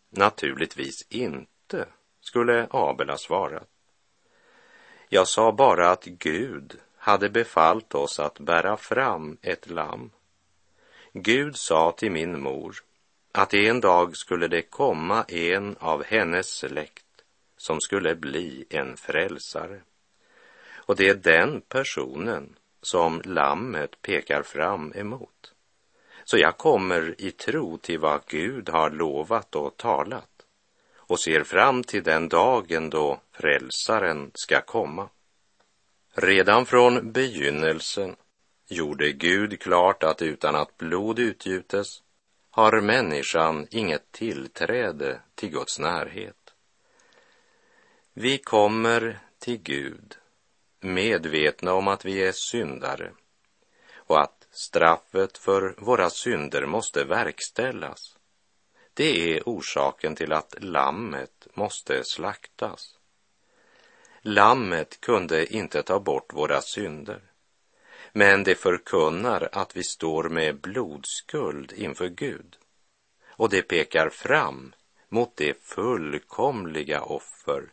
Naturligtvis 0.10 1.08
inte, 1.10 1.88
skulle 2.22 2.68
Abel 2.72 3.10
ha 3.10 3.18
svarat. 3.18 3.70
Jag 5.10 5.28
sa 5.28 5.52
bara 5.52 5.90
att 5.90 6.06
Gud 6.06 6.80
hade 6.98 7.30
befallt 7.30 7.96
oss 7.96 8.20
att 8.20 8.40
bära 8.40 8.78
fram 8.78 9.38
ett 9.42 9.70
lamm. 9.70 10.12
Gud 11.14 11.58
sa 11.58 11.92
till 11.92 12.12
min 12.12 12.42
mor 12.42 12.76
att 13.32 13.54
en 13.54 13.82
dag 13.82 14.18
skulle 14.18 14.48
det 14.48 14.62
komma 14.62 15.26
en 15.28 15.76
av 15.80 16.04
hennes 16.04 16.48
släkt 16.48 17.06
som 17.58 17.82
skulle 17.82 18.16
bli 18.16 18.66
en 18.70 18.98
frälsare. 18.98 19.82
Och 20.76 20.96
det 20.96 21.10
är 21.10 21.16
den 21.16 21.62
personen 21.62 22.56
som 22.82 23.22
lammet 23.26 24.02
pekar 24.02 24.44
fram 24.44 24.94
emot. 24.96 25.54
Så 26.24 26.38
jag 26.38 26.58
kommer 26.58 27.16
i 27.22 27.32
tro 27.32 27.78
till 27.78 28.00
vad 28.00 28.22
Gud 28.28 28.70
har 28.70 28.90
lovat 28.90 29.56
och 29.56 29.78
talat 29.78 30.37
och 31.08 31.20
ser 31.20 31.44
fram 31.44 31.84
till 31.84 32.04
den 32.04 32.30
dagen 32.30 32.90
då 32.90 33.22
frälsaren 33.32 34.32
ska 34.34 34.62
komma. 34.62 35.10
Redan 36.14 36.66
från 36.66 37.12
begynnelsen 37.12 38.16
gjorde 38.68 39.12
Gud 39.12 39.60
klart 39.60 40.04
att 40.04 40.22
utan 40.22 40.56
att 40.56 40.78
blod 40.78 41.20
utgjutes 41.20 42.02
har 42.50 42.82
människan 42.82 43.68
inget 43.72 44.12
tillträde 44.12 45.22
till 45.36 45.50
Guds 45.50 45.80
närhet. 45.80 46.54
Vi 48.14 48.38
kommer 48.38 49.20
till 49.40 49.58
Gud 49.58 50.18
medvetna 50.80 51.74
om 51.74 51.88
att 51.88 52.06
vi 52.06 52.24
är 52.28 52.32
syndare 52.32 53.12
och 53.96 54.22
att 54.22 54.48
straffet 54.52 55.38
för 55.38 55.76
våra 55.78 56.10
synder 56.10 56.66
måste 56.66 57.04
verkställas. 57.04 58.17
Det 58.98 59.36
är 59.36 59.44
orsaken 59.46 60.16
till 60.16 60.34
att 60.34 60.56
lammet 60.58 61.48
måste 61.54 62.04
slaktas. 62.04 62.98
Lammet 64.22 65.02
kunde 65.02 65.54
inte 65.54 65.84
ta 65.84 66.00
bort 66.00 66.34
våra 66.34 66.62
synder, 66.62 67.22
men 68.14 68.44
det 68.44 68.56
förkunnar 68.56 69.50
att 69.52 69.76
vi 69.76 69.84
står 69.84 70.30
med 70.30 70.62
blodskuld 70.62 71.74
inför 71.74 72.08
Gud 72.08 72.58
och 73.28 73.50
det 73.50 73.62
pekar 73.62 74.10
fram 74.10 74.74
mot 75.10 75.38
det 75.38 75.64
fullkomliga 75.64 77.02
offer 77.02 77.72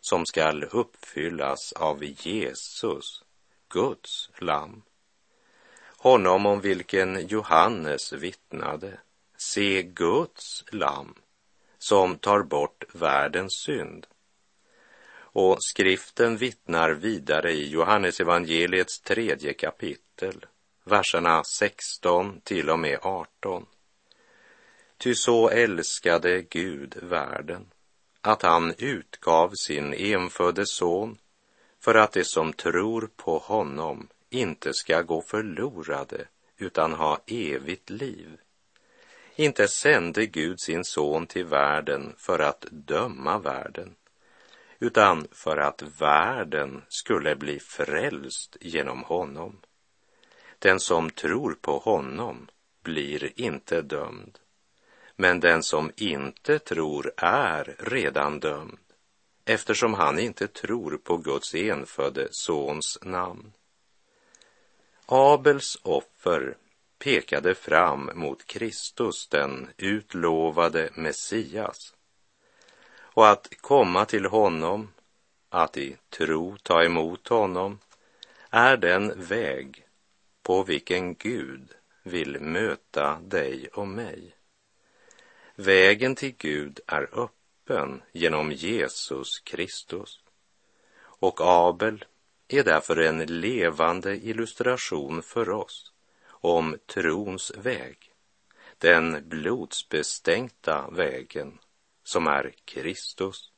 som 0.00 0.26
skall 0.26 0.64
uppfyllas 0.64 1.72
av 1.72 2.04
Jesus, 2.04 3.24
Guds 3.68 4.30
lam. 4.38 4.82
Honom 5.98 6.46
om 6.46 6.60
vilken 6.60 7.26
Johannes 7.26 8.12
vittnade, 8.12 8.98
se 9.52 9.82
Guds 9.82 10.64
lam 10.72 11.14
som 11.78 12.18
tar 12.18 12.42
bort 12.42 12.84
världens 12.92 13.62
synd. 13.66 14.06
Och 15.16 15.56
skriften 15.60 16.36
vittnar 16.36 16.90
vidare 16.90 17.52
i 17.52 17.68
Johannes 17.68 18.20
evangeliets 18.20 19.00
tredje 19.00 19.52
kapitel, 19.52 20.46
verserna 20.84 21.42
16 21.44 22.40
till 22.40 22.70
och 22.70 22.78
med 22.78 22.98
18. 23.02 23.66
Ty 24.98 25.14
så 25.14 25.48
älskade 25.48 26.42
Gud 26.42 26.96
världen 27.02 27.66
att 28.20 28.42
han 28.42 28.74
utgav 28.78 29.50
sin 29.54 29.94
enfödde 29.94 30.66
son 30.66 31.18
för 31.80 31.94
att 31.94 32.12
de 32.12 32.24
som 32.24 32.52
tror 32.52 33.10
på 33.16 33.38
honom 33.38 34.08
inte 34.30 34.74
ska 34.74 35.02
gå 35.02 35.22
förlorade 35.22 36.28
utan 36.56 36.92
ha 36.92 37.20
evigt 37.26 37.90
liv. 37.90 38.38
Inte 39.36 39.68
sände 39.68 40.26
Gud 40.26 40.60
sin 40.60 40.84
son 40.84 41.26
till 41.26 41.44
världen 41.44 42.14
för 42.18 42.38
att 42.38 42.66
döma 42.70 43.38
världen, 43.38 43.94
utan 44.78 45.26
för 45.32 45.56
att 45.56 45.82
världen 46.00 46.82
skulle 46.88 47.36
bli 47.36 47.60
frälst 47.60 48.56
genom 48.60 49.02
honom. 49.02 49.60
Den 50.58 50.80
som 50.80 51.10
tror 51.10 51.56
på 51.60 51.78
honom 51.78 52.48
blir 52.82 53.40
inte 53.40 53.82
dömd, 53.82 54.38
men 55.16 55.40
den 55.40 55.62
som 55.62 55.92
inte 55.96 56.58
tror 56.58 57.12
är 57.16 57.76
redan 57.78 58.40
dömd 58.40 58.78
eftersom 59.44 59.94
han 59.94 60.18
inte 60.18 60.46
tror 60.46 60.96
på 60.96 61.16
Guds 61.16 61.54
enfödde 61.54 62.28
sons 62.30 62.98
namn. 63.02 63.52
Abels 65.06 65.78
offer 65.82 66.56
pekade 67.04 67.54
fram 67.54 68.10
mot 68.14 68.46
Kristus, 68.46 69.28
den 69.28 69.70
utlovade 69.76 70.90
Messias. 70.94 71.94
Och 72.96 73.28
att 73.28 73.48
komma 73.60 74.04
till 74.04 74.26
honom, 74.26 74.92
att 75.48 75.76
i 75.76 75.96
tro 76.10 76.56
ta 76.62 76.84
emot 76.84 77.28
honom, 77.28 77.78
är 78.50 78.76
den 78.76 79.12
väg 79.16 79.86
på 80.42 80.62
vilken 80.62 81.14
Gud 81.14 81.68
vill 82.02 82.40
möta 82.40 83.20
dig 83.20 83.68
och 83.68 83.88
mig. 83.88 84.34
Vägen 85.54 86.14
till 86.14 86.34
Gud 86.38 86.80
är 86.86 87.08
öppen 87.12 88.02
genom 88.12 88.52
Jesus 88.52 89.38
Kristus. 89.38 90.20
Och 90.96 91.40
Abel 91.40 92.04
är 92.48 92.62
därför 92.62 92.96
en 92.96 93.18
levande 93.18 94.16
illustration 94.16 95.22
för 95.22 95.50
oss 95.50 95.93
om 96.44 96.76
trons 96.86 97.52
väg, 97.56 97.98
den 98.78 99.28
blodsbestänkta 99.28 100.90
vägen 100.90 101.58
som 102.02 102.26
är 102.26 102.54
Kristus. 102.64 103.52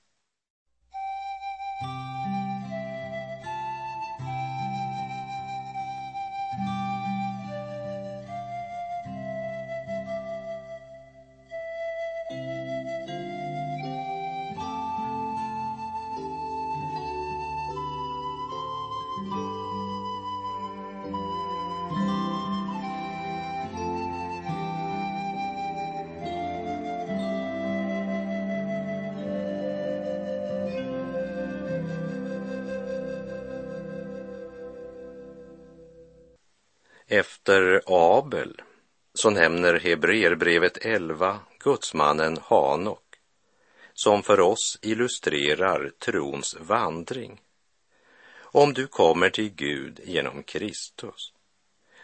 Så 39.26 39.30
nämner 39.30 39.74
Hebreerbrevet 39.78 40.78
11 40.84 41.40
gudsmannen 41.58 42.38
Hanok 42.42 43.16
som 43.94 44.22
för 44.22 44.40
oss 44.40 44.78
illustrerar 44.82 45.92
trons 45.98 46.56
vandring. 46.60 47.40
Om 48.38 48.72
du 48.72 48.86
kommer 48.86 49.30
till 49.30 49.54
Gud 49.54 50.00
genom 50.04 50.42
Kristus 50.42 51.32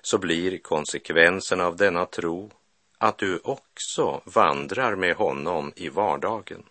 så 0.01 0.19
blir 0.19 0.59
konsekvensen 0.59 1.61
av 1.61 1.77
denna 1.77 2.07
tro 2.07 2.51
att 2.99 3.19
du 3.19 3.41
också 3.45 4.23
vandrar 4.25 4.97
med 4.97 5.17
honom 5.17 5.73
i 5.77 5.89
vardagen. 5.89 6.63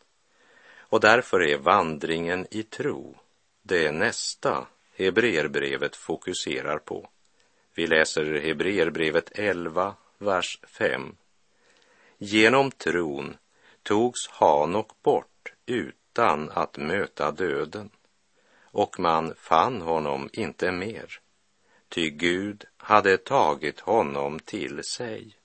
Och 0.78 1.00
därför 1.00 1.42
är 1.44 1.58
vandringen 1.58 2.48
i 2.52 2.64
tro 2.64 3.18
det 3.62 3.92
nästa 3.92 4.68
Hebreerbrevet 4.96 5.96
fokuserar 5.96 6.78
på. 6.78 7.10
Vi 7.76 7.88
läser 7.88 8.42
Hebreerbrevet 8.42 9.32
11, 9.36 9.96
vers 10.22 10.60
5. 10.64 11.16
Genom 12.18 12.72
tron 12.72 13.38
togs 13.84 14.28
Hanok 14.30 15.02
bort 15.02 15.54
utan 15.66 16.50
att 16.50 16.78
möta 16.78 17.32
döden 17.32 17.90
och 18.62 19.00
man 19.00 19.36
fann 19.36 19.82
honom 19.82 20.30
inte 20.34 20.72
mer, 20.72 21.20
ty 21.90 22.10
Gud 22.10 22.66
hade 22.78 23.18
tagit 23.18 23.80
honom 23.80 24.40
till 24.40 24.84
sig. 24.84 25.38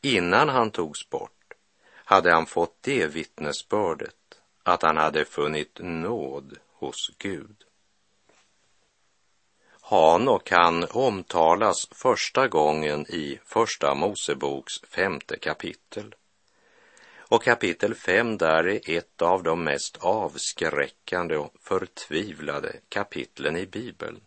Innan 0.00 0.48
han 0.48 0.70
togs 0.70 1.10
bort 1.10 1.54
hade 1.94 2.32
han 2.32 2.46
fått 2.46 2.76
det 2.80 3.06
vittnesbördet 3.06 4.40
att 4.62 4.82
han 4.82 4.96
hade 4.96 5.24
funnit 5.24 5.78
nåd 5.82 6.58
hos 6.72 7.10
Gud. 7.18 7.64
Hanok 9.92 10.44
kan 10.44 10.84
omtalas 10.90 11.88
första 11.90 12.48
gången 12.48 13.06
i 13.08 13.38
Första 13.44 13.94
Moseboks 13.94 14.80
femte 14.88 15.38
kapitel. 15.38 16.14
Och 17.18 17.42
kapitel 17.42 17.94
fem 17.94 18.38
där 18.38 18.66
är 18.66 18.98
ett 18.98 19.22
av 19.22 19.42
de 19.42 19.64
mest 19.64 19.96
avskräckande 20.00 21.36
och 21.36 21.54
förtvivlade 21.60 22.76
kapitlen 22.88 23.56
i 23.56 23.66
Bibeln. 23.66 24.20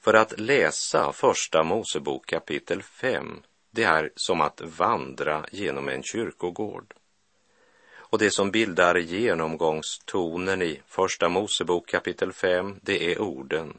För 0.00 0.14
att 0.14 0.40
läsa 0.40 1.12
Första 1.12 1.62
Mosebok 1.62 2.26
kapitel 2.26 2.82
5, 2.82 3.42
det 3.70 3.84
är 3.84 4.10
som 4.16 4.40
att 4.40 4.60
vandra 4.60 5.46
genom 5.50 5.88
en 5.88 6.02
kyrkogård. 6.02 6.94
Och 7.94 8.18
det 8.18 8.30
som 8.30 8.50
bildar 8.50 8.94
genomgångstonen 8.96 10.62
i 10.62 10.82
Första 10.86 11.28
Mosebok 11.28 11.88
kapitel 11.88 12.32
5, 12.32 12.80
det 12.82 13.12
är 13.12 13.20
orden 13.20 13.78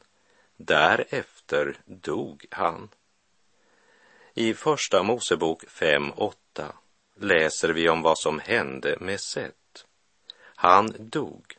Därefter 0.58 1.78
dog 1.86 2.46
han. 2.52 2.90
I 4.34 4.54
Första 4.54 5.04
Mosebok 5.04 5.64
5.8 5.64 6.72
läser 7.20 7.70
vi 7.70 7.90
om 7.90 8.02
vad 8.02 8.20
som 8.20 8.40
hände 8.40 8.98
med 9.00 9.20
Set. 9.20 9.86
Han 10.56 10.94
dog. 10.98 11.58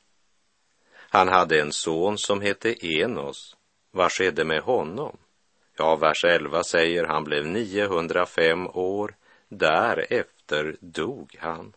Han 0.92 1.28
hade 1.28 1.60
en 1.60 1.72
son 1.72 2.18
som 2.18 2.40
hette 2.40 2.86
Enos. 2.86 3.56
Vad 3.90 4.12
skedde 4.12 4.44
med 4.44 4.62
honom? 4.62 5.16
Ja, 5.76 5.96
vers 5.96 6.24
11 6.24 6.64
säger 6.64 7.04
han 7.04 7.24
blev 7.24 7.46
905 7.46 8.66
år. 8.66 9.16
Därefter 9.48 10.76
dog 10.80 11.36
han. 11.38 11.76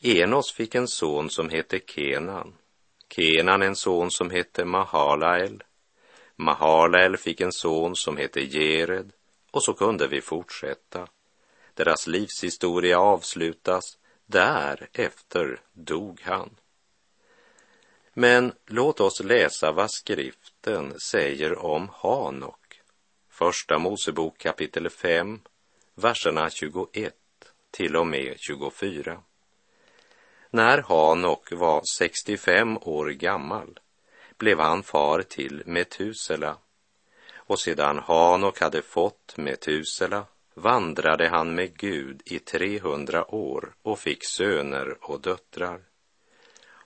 Enos 0.00 0.52
fick 0.52 0.74
en 0.74 0.88
son 0.88 1.30
som 1.30 1.48
hette 1.48 1.80
Kenan. 1.86 2.54
Kenan 3.08 3.62
en 3.62 3.76
son 3.76 4.10
som 4.10 4.30
hette 4.30 4.64
Mahalael. 4.64 5.62
Mahalael 6.40 7.16
fick 7.16 7.40
en 7.40 7.52
son 7.52 7.96
som 7.96 8.16
hette 8.16 8.40
Gered 8.40 9.12
och 9.50 9.64
så 9.64 9.74
kunde 9.74 10.08
vi 10.08 10.20
fortsätta. 10.20 11.08
Deras 11.74 12.06
livshistoria 12.06 12.98
avslutas. 12.98 13.98
Därefter 14.26 15.60
dog 15.72 16.20
han. 16.22 16.50
Men 18.14 18.52
låt 18.66 19.00
oss 19.00 19.20
läsa 19.20 19.72
vad 19.72 19.90
skriften 19.90 21.00
säger 21.00 21.58
om 21.58 21.88
Hanok. 21.92 22.80
Första 23.28 23.78
Mosebok 23.78 24.38
kapitel 24.38 24.90
5, 24.90 25.40
verserna 25.94 26.50
21 26.50 27.14
till 27.70 27.96
och 27.96 28.06
med 28.06 28.34
24. 28.38 29.22
När 30.50 30.82
Hanok 30.82 31.52
var 31.52 31.82
65 31.98 32.78
år 32.78 33.10
gammal 33.10 33.80
blev 34.38 34.60
han 34.60 34.82
far 34.82 35.22
till 35.22 35.62
Metusela. 35.66 36.56
Och 37.34 37.60
sedan 37.60 37.98
Hanok 37.98 38.60
hade 38.60 38.82
fått 38.82 39.36
Metusela 39.36 40.24
vandrade 40.54 41.28
han 41.28 41.54
med 41.54 41.78
Gud 41.78 42.22
i 42.24 42.38
300 42.38 43.34
år 43.34 43.72
och 43.82 43.98
fick 43.98 44.24
söner 44.24 44.96
och 45.00 45.20
döttrar. 45.20 45.80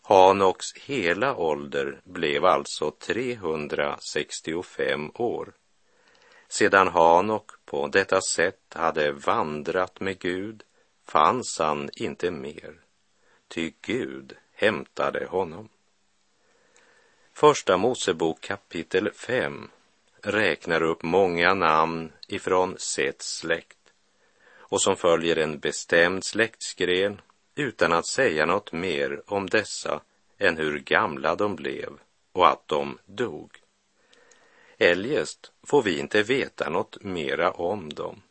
Hanoks 0.03 0.75
hela 0.75 1.37
ålder 1.37 2.01
blev 2.05 2.45
alltså 2.45 2.91
365 2.91 5.11
år. 5.15 5.53
Sedan 6.49 6.88
Hanok 6.88 7.51
på 7.65 7.87
detta 7.87 8.21
sätt 8.21 8.75
hade 8.75 9.12
vandrat 9.12 10.01
med 10.01 10.19
Gud 10.19 10.62
fanns 11.07 11.59
han 11.59 11.91
inte 11.93 12.31
mer, 12.31 12.81
ty 13.49 13.73
Gud 13.81 14.37
hämtade 14.53 15.27
honom. 15.27 15.69
Första 17.35 17.77
Mosebok 17.77 18.40
kapitel 18.40 19.11
5 19.11 19.71
räknar 20.23 20.83
upp 20.83 21.03
många 21.03 21.55
namn 21.55 22.12
ifrån 22.29 22.75
Sets 22.79 23.37
släkt 23.38 23.79
och 24.57 24.83
som 24.83 24.97
följer 24.97 25.37
en 25.37 25.59
bestämd 25.59 26.25
släktsgren 26.25 27.21
utan 27.55 27.92
att 27.92 28.07
säga 28.07 28.47
något 28.47 28.73
mer 28.73 29.23
om 29.27 29.49
dessa 29.51 30.01
än 30.38 30.57
hur 30.57 30.79
gamla 30.79 31.35
de 31.35 31.57
blev 31.57 31.92
och 32.33 32.49
att 32.49 32.68
de 32.68 32.99
dog. 33.07 33.51
Eljest 34.79 35.53
får 35.62 35.83
vi 35.83 35.99
inte 35.99 36.23
veta 36.23 36.71
något 36.71 37.03
mera 37.03 37.51
om 37.51 37.95
dem. 37.95 38.23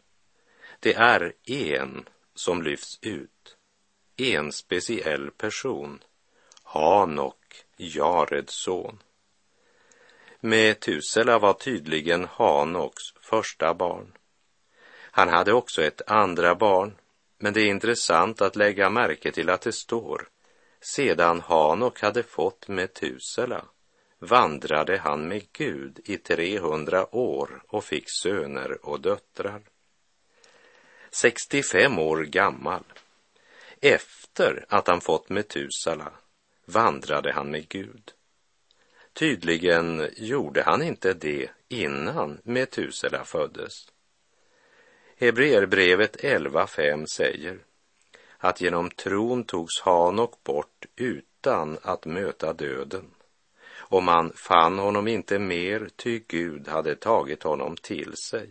Det 0.80 0.94
är 0.94 1.34
en 1.46 2.06
som 2.36 2.62
lyfts 2.62 3.00
ut, 3.02 3.58
en 4.18 4.52
speciell 4.52 5.32
person, 5.32 6.04
Hanok, 6.64 7.41
Jareds 7.82 8.54
son. 8.54 9.00
Metusela 10.40 11.40
var 11.40 11.54
tydligen 11.54 12.28
Hanoks 12.32 13.04
första 13.22 13.74
barn. 13.74 14.14
Han 15.12 15.30
hade 15.30 15.54
också 15.54 15.84
ett 15.84 16.02
andra 16.08 16.56
barn, 16.56 16.96
men 17.38 17.54
det 17.54 17.62
är 17.62 17.68
intressant 17.68 18.42
att 18.42 18.56
lägga 18.56 18.90
märke 18.90 19.32
till 19.32 19.50
att 19.50 19.62
det 19.62 19.72
står 19.72 20.28
sedan 20.82 21.42
Hanok 21.42 22.02
hade 22.02 22.24
fått 22.24 22.68
Metusela 22.68 23.66
vandrade 24.20 24.98
han 24.98 25.28
med 25.28 25.52
Gud 25.52 26.00
i 26.06 26.18
300 26.18 27.16
år 27.16 27.64
och 27.68 27.84
fick 27.84 28.06
söner 28.10 28.86
och 28.86 29.02
döttrar. 29.02 29.62
65 31.12 32.00
år 32.00 32.24
gammal, 32.24 32.84
efter 33.82 34.66
att 34.70 34.88
han 34.88 35.02
fått 35.02 35.30
Metusala, 35.30 36.12
vandrade 36.72 37.32
han 37.32 37.52
med 37.52 37.70
Gud. 37.70 38.12
Tydligen 39.14 40.10
gjorde 40.18 40.64
han 40.64 40.82
inte 40.82 41.14
det 41.14 41.50
innan 41.68 42.40
Metusela 42.44 43.24
föddes. 43.24 43.92
Hebreerbrevet 45.18 46.24
11.5 46.24 47.06
säger 47.06 47.60
att 48.38 48.62
genom 48.62 48.90
tron 48.90 49.44
togs 49.44 49.82
Hanok 49.82 50.44
bort 50.44 50.86
utan 50.96 51.78
att 51.82 52.06
möta 52.06 52.54
döden 52.54 53.12
och 53.92 54.04
man 54.04 54.32
fann 54.36 54.80
honom 54.80 55.08
inte 55.08 55.40
mer 55.40 55.90
ty 55.96 56.20
Gud 56.28 56.68
hade 56.68 56.96
tagit 56.96 57.44
honom 57.44 57.76
till 57.78 58.14
sig. 58.18 58.50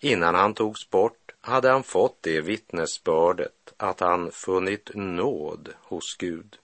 Innan 0.00 0.34
han 0.34 0.54
togs 0.54 0.90
bort 0.90 1.34
hade 1.40 1.70
han 1.70 1.82
fått 1.82 2.18
det 2.20 2.40
vittnesbördet 2.40 3.74
att 3.76 4.00
han 4.00 4.30
funnit 4.30 4.90
nåd 4.94 5.74
hos 5.82 6.16
Gud. 6.18 6.58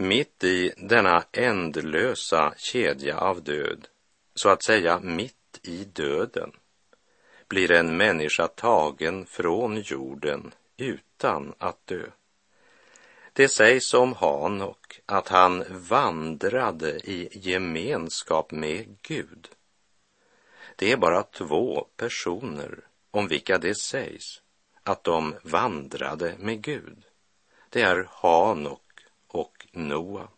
Mitt 0.00 0.44
i 0.44 0.72
denna 0.76 1.24
ändlösa 1.32 2.54
kedja 2.56 3.18
av 3.18 3.42
död, 3.42 3.88
så 4.34 4.48
att 4.48 4.62
säga 4.62 5.00
mitt 5.00 5.60
i 5.62 5.84
döden, 5.84 6.52
blir 7.48 7.70
en 7.70 7.96
människa 7.96 8.48
tagen 8.48 9.26
från 9.26 9.80
jorden 9.80 10.54
utan 10.76 11.54
att 11.58 11.86
dö. 11.86 12.06
Det 13.32 13.48
sägs 13.48 13.94
om 13.94 14.12
Hanok 14.12 15.00
att 15.06 15.28
han 15.28 15.64
vandrade 15.70 16.90
i 16.90 17.28
gemenskap 17.32 18.50
med 18.50 18.96
Gud. 19.02 19.48
Det 20.76 20.92
är 20.92 20.96
bara 20.96 21.22
två 21.22 21.86
personer 21.96 22.80
om 23.10 23.28
vilka 23.28 23.58
det 23.58 23.74
sägs 23.74 24.42
att 24.82 25.04
de 25.04 25.34
vandrade 25.42 26.34
med 26.38 26.62
Gud. 26.62 27.04
Det 27.70 27.82
är 27.82 28.08
Hanok 28.10 28.87
och 29.28 29.66
Noa. 29.72 30.28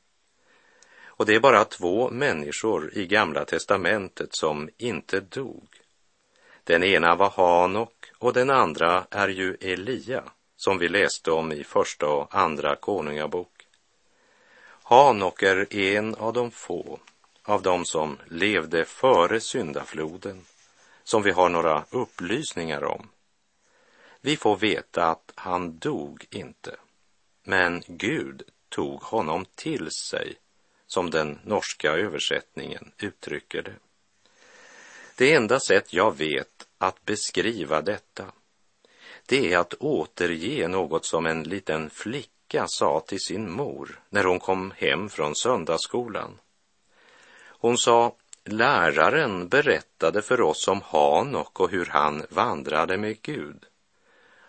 Och 1.05 1.27
det 1.27 1.35
är 1.35 1.41
bara 1.41 1.65
två 1.65 2.11
människor 2.11 2.95
i 2.95 3.07
Gamla 3.07 3.45
testamentet 3.45 4.29
som 4.33 4.69
inte 4.77 5.21
dog. 5.21 5.69
Den 6.65 6.83
ena 6.85 7.17
var 7.17 7.31
Hanok 7.31 8.11
och 8.19 8.33
den 8.33 8.51
andra 8.51 9.07
är 9.11 9.29
ju 9.29 9.57
Elia 9.61 10.25
som 10.57 10.79
vi 10.79 10.89
läste 10.89 11.31
om 11.31 11.53
i 11.53 11.65
första 11.65 12.09
och 12.09 12.35
andra 12.35 12.77
konungabok. 12.77 13.67
Hanok 14.83 15.43
är 15.43 15.75
en 15.75 16.15
av 16.15 16.33
de 16.33 16.51
få 16.51 16.99
av 17.43 17.63
dem 17.63 17.85
som 17.85 18.19
levde 18.29 18.85
före 18.85 19.41
syndafloden 19.41 20.45
som 21.05 21.23
vi 21.23 21.31
har 21.31 21.49
några 21.49 21.85
upplysningar 21.91 22.85
om. 22.85 23.09
Vi 24.21 24.37
får 24.37 24.57
veta 24.57 25.05
att 25.05 25.33
han 25.35 25.79
dog 25.79 26.27
inte, 26.31 26.77
men 27.45 27.83
Gud 27.87 28.43
tog 28.71 29.03
honom 29.03 29.45
till 29.55 29.91
sig, 29.91 30.35
som 30.87 31.11
den 31.11 31.39
norska 31.45 31.93
översättningen 31.93 32.93
uttrycker 32.99 33.63
det. 33.63 33.75
Det 35.17 35.33
enda 35.33 35.61
sätt 35.61 35.93
jag 35.93 36.17
vet 36.17 36.67
att 36.79 37.05
beskriva 37.05 37.81
detta, 37.81 38.33
det 39.27 39.53
är 39.53 39.59
att 39.59 39.75
återge 39.75 40.69
något 40.69 41.07
som 41.07 41.27
en 41.27 41.43
liten 41.43 41.91
flicka 41.91 42.65
sa 42.69 43.01
till 43.01 43.21
sin 43.21 43.51
mor 43.51 44.01
när 44.09 44.25
hon 44.25 44.39
kom 44.39 44.73
hem 44.77 45.09
från 45.09 45.37
söndagsskolan. 45.37 46.39
Hon 47.47 47.79
sa, 47.79 48.15
läraren 48.45 49.49
berättade 49.49 50.23
för 50.23 50.41
oss 50.41 50.69
om 50.69 50.81
Hanok 50.85 51.61
och 51.61 51.71
hur 51.71 51.87
han 51.87 52.27
vandrade 52.29 52.97
med 52.97 53.23
Gud. 53.23 53.65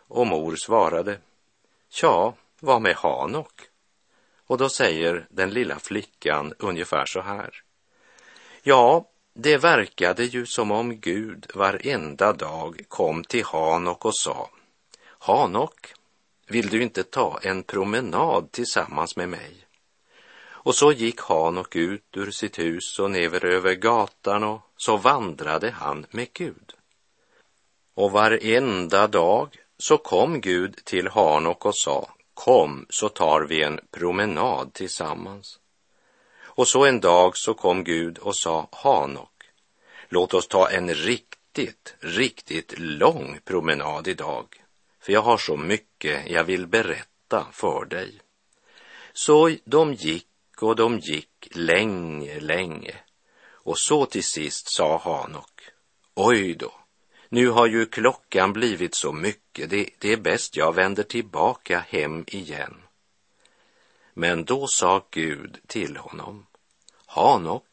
Och 0.08 0.28
mor 0.28 0.56
svarade, 0.56 1.18
ja, 2.02 2.36
vad 2.60 2.82
med 2.82 2.96
Hanok? 2.96 3.71
Och 4.52 4.58
då 4.58 4.70
säger 4.70 5.28
den 5.30 5.50
lilla 5.50 5.80
flickan 5.80 6.54
ungefär 6.60 7.06
så 7.06 7.22
här. 7.22 7.64
Ja, 8.64 9.06
det 9.34 9.58
verkade 9.58 10.24
ju 10.24 10.46
som 10.46 10.72
om 10.72 11.00
Gud 11.00 11.48
varenda 11.54 12.34
dag 12.34 12.82
kom 12.88 13.24
till 13.24 13.46
Hanok 13.46 14.06
och 14.06 14.16
sa 14.16 14.50
Hanok, 15.04 15.94
vill 16.48 16.70
du 16.70 16.84
inte 16.84 17.04
ta 17.04 17.40
en 17.44 17.64
promenad 17.64 18.52
tillsammans 18.52 19.16
med 19.16 19.30
mig? 19.30 19.66
Och 20.44 20.76
så 20.76 20.92
gick 20.92 21.22
Hanok 21.22 21.76
ut 21.76 22.18
ur 22.18 22.32
sitt 22.32 22.60
hus 22.60 23.00
och 23.00 23.12
ner 23.12 23.46
över 23.46 23.76
gatan 23.76 24.44
och 24.44 24.62
så 24.78 24.98
vandrade 24.98 25.72
han 25.72 26.06
med 26.12 26.34
Gud. 26.34 26.74
Och 27.94 28.12
varenda 28.12 29.08
dag 29.08 29.58
så 29.78 29.98
kom 29.98 30.42
Gud 30.42 30.86
till 30.86 31.08
Hanok 31.08 31.66
och 31.66 31.76
sa 31.76 32.10
Kom 32.34 32.86
så 32.90 33.10
tar 33.10 33.42
vi 33.42 33.64
en 33.64 33.80
promenad 33.92 34.74
tillsammans. 34.74 35.60
Och 36.42 36.68
så 36.68 36.86
en 36.86 37.00
dag 37.00 37.38
så 37.38 37.54
kom 37.54 37.84
Gud 37.84 38.18
och 38.18 38.36
sa 38.36 38.68
Hanok, 38.72 39.44
låt 40.10 40.34
oss 40.34 40.48
ta 40.48 40.70
en 40.70 40.94
riktigt, 40.94 41.96
riktigt 42.00 42.80
lång 42.80 43.40
promenad 43.46 44.08
idag, 44.08 44.46
för 45.00 45.14
jag 45.14 45.22
har 45.22 45.38
så 45.38 45.58
mycket 45.58 46.30
jag 46.30 46.44
vill 46.44 46.68
berätta 46.68 47.48
för 47.52 47.86
dig. 47.86 48.22
Så 49.14 49.56
de 49.66 49.94
gick 49.94 50.28
och 50.62 50.76
de 50.76 51.00
gick 51.00 51.48
länge, 51.52 52.40
länge. 52.40 52.96
Och 53.64 53.78
så 53.78 54.06
till 54.06 54.24
sist 54.24 54.74
sa 54.76 54.98
Hanok, 54.98 55.62
oj 56.16 56.54
då, 56.54 56.81
nu 57.34 57.50
har 57.50 57.68
ju 57.68 57.86
klockan 57.86 58.54
blivit 58.54 58.96
så 58.96 59.12
mycket, 59.12 59.70
det, 59.70 59.90
det 60.00 60.14
är 60.14 60.18
bäst 60.18 60.56
jag 60.56 60.76
vänder 60.76 61.04
tillbaka 61.04 61.80
hem 61.80 62.24
igen. 62.28 62.82
Men 64.14 64.46
då 64.46 64.68
sa 64.68 65.08
Gud 65.12 65.58
till 65.68 65.98
honom, 65.98 66.46
Hanok, 67.06 67.66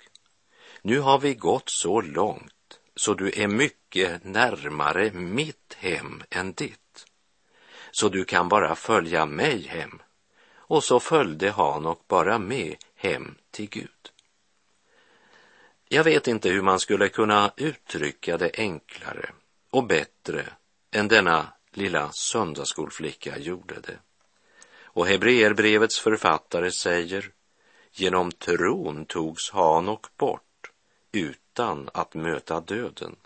nu 0.83 0.99
har 1.01 1.18
vi 1.18 1.35
gått 1.35 1.71
så 1.71 2.01
långt 2.01 2.81
så 2.97 3.14
du 3.14 3.33
är 3.37 3.49
mycket 3.49 4.25
närmare 4.25 5.11
mitt 5.11 5.77
hem 5.79 6.23
än 6.31 6.53
ditt. 6.53 7.07
Så 7.90 8.09
du 8.09 8.25
kan 8.25 8.49
bara 8.49 8.75
följa 8.75 9.27
mig 9.27 9.66
hem. 9.66 10.03
Och 10.51 10.85
så 10.85 11.01
följde 11.01 11.51
Hanok 11.51 12.09
bara 12.09 12.38
med 12.38 12.77
hem 12.94 13.35
till 13.51 13.68
Gud. 13.68 14.11
Jag 15.88 16.05
vet 16.05 16.29
inte 16.29 16.49
hur 16.49 16.62
man 16.62 16.81
skulle 16.81 17.09
kunna 17.09 17.53
uttrycka 17.57 18.38
det 18.38 18.51
enklare 18.55 19.31
och 19.70 19.87
bättre 19.87 20.46
än 20.90 21.09
denna 21.09 21.52
lilla 21.72 22.11
söndagsskolflicka 22.12 23.38
gjorde 23.38 23.81
det. 23.81 23.98
Och 24.83 25.07
Hebreerbrevets 25.07 26.00
författare 26.00 26.70
säger, 26.70 27.33
genom 27.92 28.33
tron 28.33 29.04
togs 29.04 29.50
Hanok 29.50 30.16
bort 30.16 30.70
utan 31.12 31.90
att 31.94 32.14
möta 32.14 32.61
döden. 32.61 33.16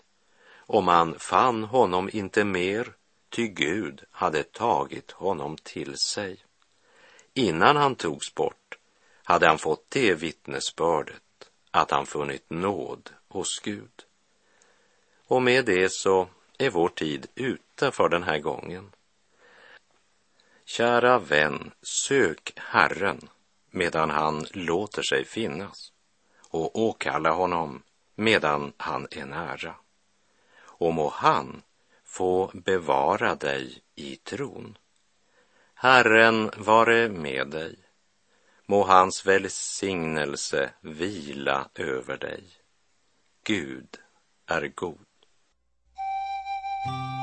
Och 0.57 0.83
man 0.83 1.19
fann 1.19 1.63
honom 1.63 2.09
inte 2.13 2.43
mer, 2.43 2.93
ty 3.29 3.47
Gud 3.47 4.03
hade 4.11 4.43
tagit 4.43 5.11
honom 5.11 5.57
till 5.63 5.97
sig. 5.97 6.45
Innan 7.33 7.75
han 7.75 7.95
togs 7.95 8.35
bort 8.35 8.77
hade 9.23 9.47
han 9.47 9.57
fått 9.57 9.85
det 9.89 10.13
vittnesbördet 10.13 11.21
att 11.71 11.91
han 11.91 12.05
funnit 12.05 12.49
nåd 12.49 13.09
hos 13.27 13.59
Gud. 13.59 14.05
Och 15.27 15.41
med 15.41 15.65
det 15.65 15.89
så 15.91 16.27
är 16.57 16.69
vår 16.69 16.89
tid 16.89 17.27
ute 17.35 17.91
för 17.91 18.09
den 18.09 18.23
här 18.23 18.39
gången. 18.39 18.91
Kära 20.65 21.19
vän, 21.19 21.71
sök 21.81 22.53
Herren 22.55 23.29
medan 23.71 24.09
han 24.09 24.45
låter 24.51 25.01
sig 25.01 25.25
finnas 25.25 25.93
och 26.49 26.79
åkalla 26.79 27.31
honom 27.31 27.83
medan 28.15 28.73
han 28.77 29.07
är 29.11 29.25
nära. 29.25 29.75
Och 30.61 30.93
må 30.93 31.09
han 31.09 31.61
få 32.03 32.51
bevara 32.53 33.35
dig 33.35 33.81
i 33.95 34.15
tron. 34.15 34.77
Herren 35.73 36.51
vare 36.57 37.09
med 37.09 37.47
dig. 37.47 37.75
Må 38.65 38.83
hans 38.83 39.25
välsignelse 39.25 40.73
vila 40.81 41.69
över 41.75 42.17
dig. 42.17 42.43
Gud 43.43 43.97
är 44.45 44.67
god. 44.67 45.12
Thank 46.85 46.95
you. 46.95 47.22